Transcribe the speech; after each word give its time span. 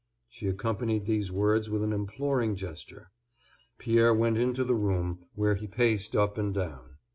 She 0.27 0.47
accompanied 0.47 1.05
these 1.05 1.31
words 1.31 1.69
with 1.69 1.83
an 1.83 1.93
imploring 1.93 2.55
gesture. 2.55 3.11
Pierre 3.77 4.15
went 4.15 4.35
into 4.39 4.63
the 4.63 4.73
room, 4.73 5.25
where 5.35 5.53
he 5.53 5.67
paced 5.67 6.15
up 6.15 6.39
and 6.39 6.51
down. 6.55 6.95